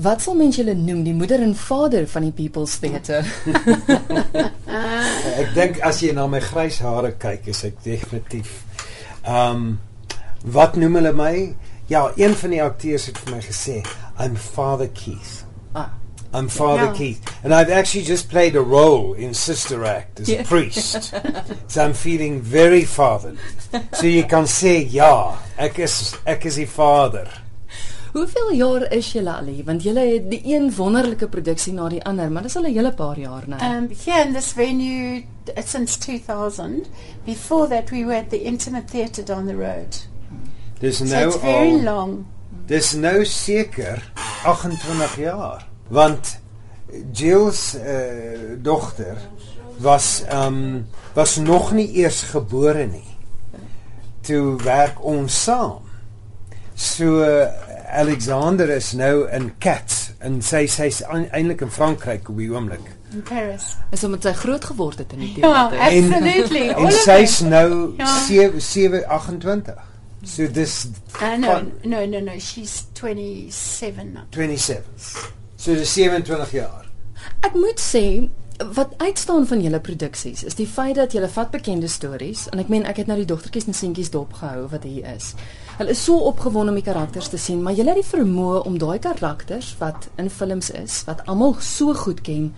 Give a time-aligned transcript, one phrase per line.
[0.00, 3.20] Wat sal mens julle noem die moeder en vader van die People's Theatre?
[5.40, 8.54] Ek dink as jy na my grys hare kyk, is ek definitief
[9.20, 9.66] ehm um,
[10.56, 11.32] wat noem hulle my?
[11.92, 13.82] Ja, een van die akteurs het vir my gesê,
[14.16, 15.44] "I'm Father Keith."
[15.76, 15.90] Ah.
[16.32, 16.94] I'm Father Yeah.
[16.96, 20.40] Keith, and I've actually just played a role in Sister Act as Yeah.
[20.40, 21.12] a priest.
[21.68, 23.36] so I'm feeling very fatherly.
[23.92, 27.28] So you can say, "Ja, ek is ek is die vader."
[28.12, 29.64] Hoeveel jaar is julle al hier?
[29.64, 32.92] Want julle het die een wonderlike produksie na die ander, maar dis al 'n hele
[32.92, 33.60] paar jaar nou.
[33.62, 35.24] Um, here in this venue
[35.64, 36.88] since 2000.
[37.24, 40.06] Before that, we were at the Intimate Theatre down the road.
[40.80, 42.24] Dis So nou it's very al long.
[42.66, 44.12] Dis nou seker
[44.44, 46.38] 28 jaar want
[47.12, 49.16] Jill's uh, dogter
[49.78, 53.16] was um was nog nie eers gebore nie.
[54.20, 55.80] Toe werk ons saam.
[56.74, 62.50] So uh, Alexander is nou in Cats en sy sy's eintlik in Frankryk op die
[62.52, 62.90] oomblik.
[63.12, 63.72] In Paris.
[63.90, 65.78] Is omdat sy groot geword het in die teater.
[65.78, 66.68] absolutely.
[66.70, 68.06] All En of sy's nou Ja.
[68.26, 69.74] 7 7 28.
[70.22, 70.86] So dis
[71.22, 71.72] Uh, no, fun.
[71.82, 72.38] no, no, no.
[72.38, 74.22] She's 27 now.
[74.30, 74.84] 27.
[75.56, 76.86] So dis 27 jaar.
[77.44, 78.28] Ek moet sê
[78.74, 82.68] wat uitstaan van julle produksies is die feit dat julle vat bekende stories en ek
[82.72, 85.32] meen ek het nou die dogtertjies en seentjies dopgehou wat hier is.
[85.78, 88.76] Hulle is so opgewonde om die karakters te sien, maar julle het die vermoë om
[88.78, 92.50] daai karakters wat in films is, wat almal so goed ken,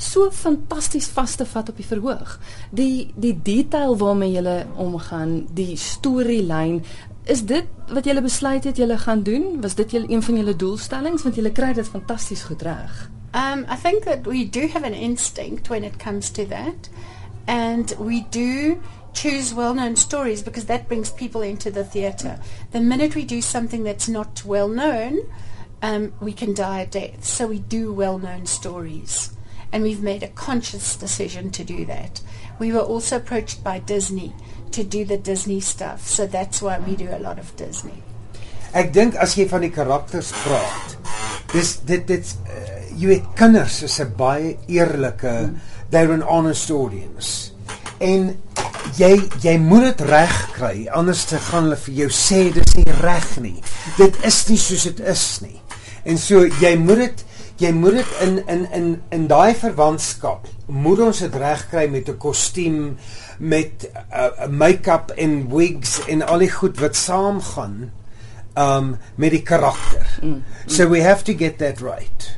[0.00, 2.38] so fantasties vas te vat op die verhoog.
[2.70, 6.80] Die die detail waarmee julle omgaan, die storielyn,
[7.26, 9.60] is dit wat julle besluit het julle gaan doen?
[9.60, 13.06] Was dit julle een van julle doelstellings want julle kry dit fantasties goed reg.
[13.36, 16.88] Um, I think that we do have an instinct when it comes to that,
[17.46, 22.40] and we do choose well-known stories because that brings people into the theatre.
[22.72, 25.30] The minute we do something that's not well known,
[25.82, 27.24] um, we can die a death.
[27.24, 29.36] So we do well-known stories,
[29.70, 32.22] and we've made a conscious decision to do that.
[32.58, 34.32] We were also approached by Disney
[34.70, 38.02] to do the Disney stuff, so that's why we do a lot of Disney.
[38.72, 40.96] Ek dink as jy van die karakters praat,
[41.52, 45.52] dis dit dit uh, jy weet kinders is 'n baie eerlike
[45.90, 47.52] they're an honest audience.
[48.00, 48.34] En
[48.96, 49.12] jy
[49.42, 53.30] jy moet dit reg kry anders te gaan hulle vir jou sê dis nie reg
[53.40, 53.62] nie.
[53.98, 55.60] Dit is nie soos dit is nie.
[56.04, 57.24] En so jy moet dit
[57.58, 62.08] jy moet dit in in in in daai verwantskap moet ons dit reg kry met
[62.08, 62.96] 'n kostuum
[63.38, 67.92] met 'n uh, make-up en wigs en al die goed wat saamgaan
[68.56, 70.06] um met die karakter.
[70.22, 70.42] Mm.
[70.66, 72.36] So we have to get that right.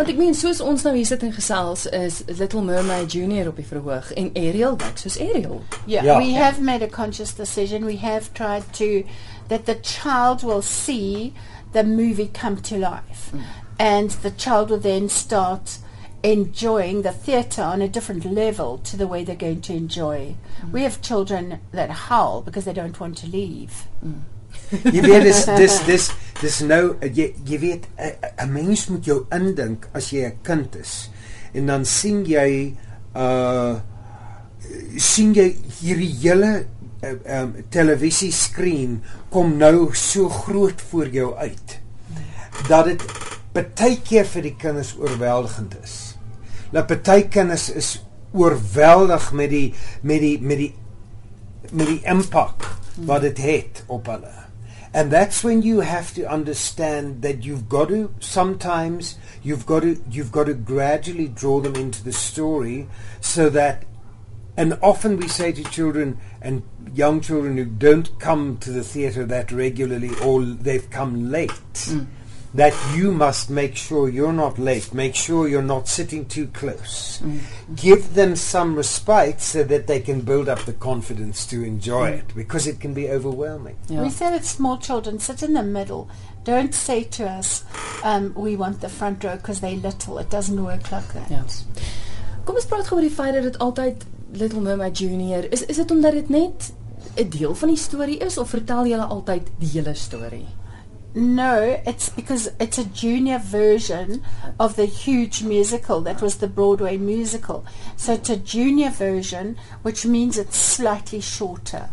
[0.00, 3.58] Want ek meen soos ons nou hier sit en gesels is Little Mermaid Junior op
[3.60, 5.58] die verhoog en Ariel lyk soos Ariel.
[5.84, 6.16] Yeah, Yeah.
[6.16, 7.84] we have made a conscious decision.
[7.84, 9.04] We have tried to
[9.48, 11.34] that the child will see
[11.74, 13.42] the movie come to life, mm.
[13.78, 15.76] and the child will then start
[16.22, 20.34] enjoying the theatre on a different level to the way they're going to enjoy.
[20.62, 20.72] Mm.
[20.72, 23.84] We have children that howl because they don't want to leave.
[24.02, 24.22] Mm.
[24.70, 29.88] Jy weet dis dis dis dis nou jy jy weet 'n mens moet jou indink
[29.92, 31.10] as jy 'n kind is
[31.54, 32.74] en dan sien jy
[33.14, 33.78] uh
[34.96, 36.66] sien jy hierdie hele
[37.02, 41.80] uh, um, televisieskerm kom nou so groot voor jou uit
[42.68, 43.04] dat dit
[43.54, 45.96] baie keer vir die kinders oorweldigend is.
[46.70, 47.96] Dat baie kinders is
[48.36, 49.66] oorweldig met die
[50.02, 50.74] met die met die
[51.70, 52.66] met die impak
[53.08, 54.49] wat dit het op hulle.
[54.92, 60.02] And that's when you have to understand that you've got to sometimes you've got to
[60.10, 62.88] you've got to gradually draw them into the story
[63.20, 63.84] so that
[64.56, 66.62] and often we say to children and
[66.92, 72.06] young children who don't come to the theatre that regularly or they've come late mm.
[72.54, 77.22] That you must make sure you're not late make sure you're not sitting too close
[77.76, 82.34] give them some respite so that they can build up the confidence to enjoy it
[82.34, 84.02] because it can be overwhelming Ja.
[84.02, 86.08] We say that small children sit in the middle.
[86.44, 87.64] Don't say to us,
[88.04, 91.28] um, "We want the front row because they're little." It doesn't work like that.
[91.28, 91.44] Ja.
[92.44, 95.64] Kom ons praat gou oor die feit dat dit altyd Little Mermaid Junior is.
[95.66, 96.72] Is dit omdat dit net
[97.16, 100.46] 'n deel van die storie is of vertel jy altyd die hele storie?
[101.14, 104.22] No, it's because it's a junior version
[104.60, 107.64] of the huge musical that was the Broadway musical.
[107.96, 111.90] So it's a junior version, which means it's slightly shorter.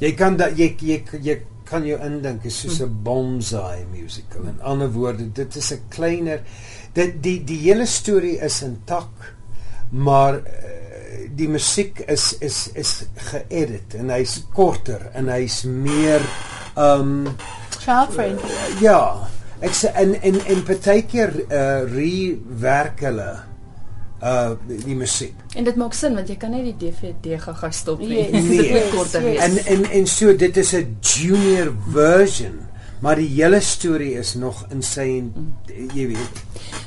[0.00, 1.36] Jy kan dat jy jy jy
[1.68, 4.46] kan jou indink is soos 'n bonsai musical.
[4.48, 6.40] In ander woorde, dit is 'n kleiner
[6.94, 9.34] dit die die hele storie is intak,
[9.90, 10.44] maar uh,
[11.36, 16.24] die musiek is is is geëdit en hy's korter en hy's meer
[16.80, 17.28] um
[17.80, 18.50] Child friendly.
[18.80, 19.00] ja,
[19.60, 23.28] Ek sê en en en partykeer uh rewerk hulle
[24.22, 25.34] uh die, musiek.
[25.56, 28.22] En dit maak sin want jy kan net die DVD gaga stop nie.
[28.22, 28.30] Yes.
[28.48, 28.72] Dit Nee.
[28.78, 29.28] ook korter Yes.
[29.28, 29.44] wees.
[29.44, 32.60] En en en so dit is 'n junior version,
[33.00, 35.06] maar die hele storie is nog in sy
[35.94, 36.40] jy weet.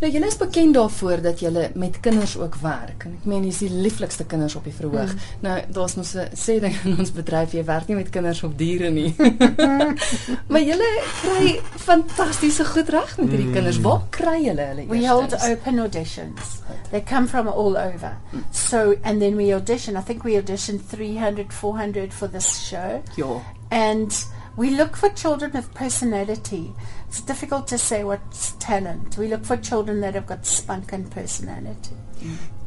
[0.00, 3.04] Nou julle is bekend daarvoor dat julle met kinders ook werk.
[3.04, 5.12] En ek meen dis die lieflikste kinders op die verhoog.
[5.12, 5.26] Mm.
[5.44, 8.54] Nou daar's mos 'n sê ding in ons bedryf jy werk nie met kinders of
[8.56, 9.14] diere nie.
[10.50, 10.90] maar julle
[11.22, 13.80] kry fantastiese goed reg met hierdie kinders.
[13.80, 14.86] Waar kry julle hulle?
[14.88, 16.62] We hold open auditions.
[16.90, 18.16] They come from all over.
[18.50, 19.96] So, and then we audition.
[19.96, 23.02] I think we auditioned 300, 400 for this show.
[23.16, 23.42] Ja.
[23.70, 24.14] And
[24.58, 26.72] we look for children with personality.
[27.06, 29.16] It's difficult to say what's talent.
[29.16, 31.94] We look for children that have got spunk and personality.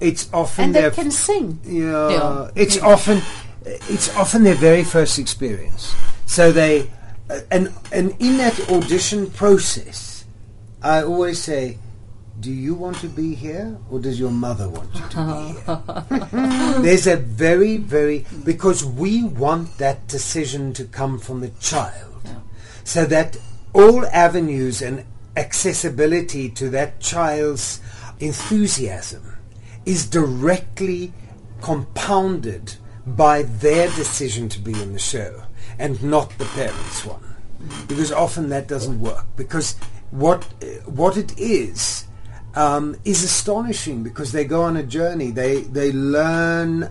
[0.00, 1.60] It's often And they their can sing.
[1.64, 2.50] Yeah, Yeah.
[2.56, 3.22] it's often
[3.64, 5.94] it's often their very first experience.
[6.26, 6.90] So they
[7.30, 10.24] uh, and and in that audition process,
[10.82, 11.78] I always say,
[12.40, 16.04] "Do you want to be here, or does your mother want you to be oh.
[16.10, 22.22] here?" There's a very very because we want that decision to come from the child,
[22.24, 22.40] Yeah.
[22.84, 23.38] so that
[23.72, 25.04] all avenues and
[25.36, 27.80] accessibility to that child's
[28.20, 29.36] enthusiasm
[29.84, 31.12] is directly
[31.60, 32.74] compounded
[33.06, 35.42] by their decision to be in the show
[35.78, 37.20] and not the parents' one.
[37.20, 37.86] Mm-hmm.
[37.86, 39.26] Because often that doesn't work.
[39.36, 39.76] Because
[40.10, 40.44] what
[40.86, 42.04] what it is
[42.56, 45.30] um, is astonishing because they go on a journey.
[45.30, 46.90] They they learn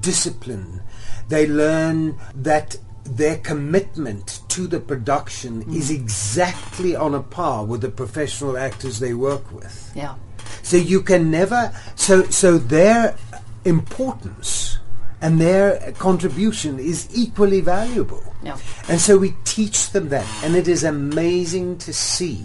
[0.00, 0.82] discipline.
[1.28, 7.90] They learn that their commitment to the production is exactly on a par with the
[7.90, 9.92] professional actors they work with.
[9.94, 10.16] Ja.
[10.62, 13.16] So you can never so so their
[13.64, 14.78] importance
[15.20, 18.22] and their contribution is equally valuable.
[18.42, 18.56] Ja.
[18.88, 22.44] And so we teach them that and it is amazing to see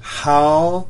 [0.00, 0.86] how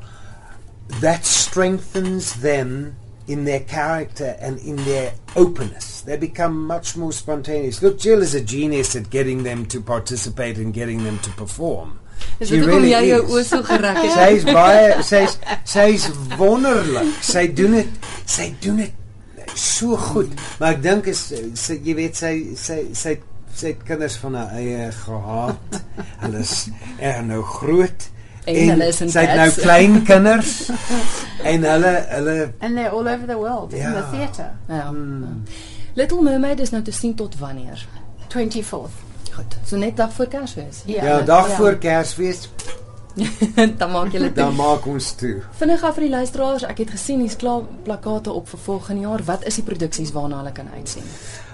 [1.00, 2.96] that strengthens them
[3.26, 6.02] in their character and in their openness.
[6.02, 7.82] They become much more spontaneous.
[7.82, 11.98] Look, Jill is a genius at getting them to participate and getting them to perform.
[12.40, 13.30] Is She hoekom really jy jou is.
[13.32, 14.12] oë so gereg het?
[14.14, 15.34] Sy's baie sy's
[15.68, 16.06] sy's
[16.38, 17.10] wonderlik.
[17.24, 18.92] Sy doen dit sy doen dit
[19.56, 20.32] so goed.
[20.60, 21.22] Maar ek dink is
[21.60, 23.16] sy jy weet sy sy sy
[23.56, 25.80] sy het kinders van haar eie gehad.
[26.22, 26.54] Hulle is
[27.00, 28.08] er nou groot
[28.46, 30.68] En hulle is in sy nou klein kinders
[31.42, 34.10] en hulle hulle And they're all over the world in the Yeah.
[34.12, 34.50] theatre.
[34.68, 34.88] Ja.
[34.88, 35.42] Hmm.
[35.94, 37.86] Little Mermaid is nou te sien tot wanneer?
[38.28, 39.02] 24th.
[39.32, 39.56] Goed.
[39.66, 40.82] So net dag voor Kersfees.
[40.86, 41.04] Yeah.
[41.04, 41.58] ja dag yeah.
[41.58, 42.48] voor Kersfees
[43.78, 44.56] dan maak julle dan dit.
[44.56, 45.42] maak ons toe.
[45.56, 49.22] Vinnig af vir die luisteraars, ek het gesien hier's klaar plakkate op vir volgende jaar.
[49.24, 51.04] Wat is die produksies waarna hulle kan uitsien?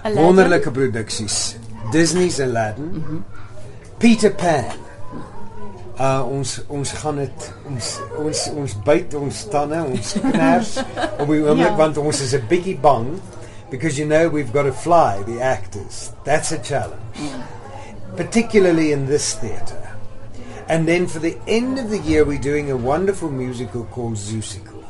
[0.03, 0.23] Aladdin.
[0.25, 1.55] Wonderlike produksies.
[1.91, 3.23] Disney's Aladdin.
[3.97, 4.65] Peter Pan.
[5.99, 10.71] Uh ons ons gaan dit ons ons ons byt ons tande, ons kners
[11.21, 11.75] op die oomblik Ja.
[11.77, 13.19] want ons is 'n bietjie bang
[13.69, 16.11] because you know we've got to fly the actors.
[16.23, 17.01] That's a challenge.
[18.15, 19.89] Particularly in this theatre.
[20.67, 24.82] And then for the end of the year we're doing a wonderful musical called Zeusical,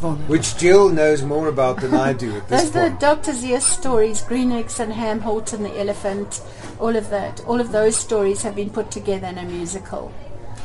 [0.00, 0.28] Wonderlik.
[0.28, 3.00] which Jill knows more about than I do at this Those are the point.
[3.00, 3.32] Dr.
[3.32, 6.40] Zeus stories, Green Eggs and Ham, Horton the Elephant,
[6.78, 7.40] all of that.
[7.46, 10.12] All of those stories have been put together in a musical.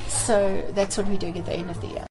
[0.08, 2.06] So that's what we're doing at the end of the year.